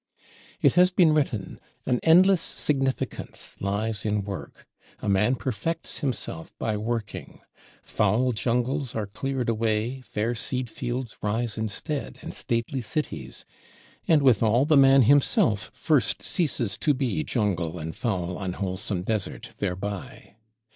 [0.63, 4.65] It has been written, "An endless significance lies in Work;"
[4.99, 7.41] a man perfects himself by working.
[7.83, 13.45] Foul jungles are cleared away, fair seed fields rise instead, and stately cities;
[14.07, 20.33] and withal the man himself first ceases to be jungle and foul unwholesome desert thereby.